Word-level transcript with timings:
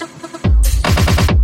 yourself. 0.00 1.41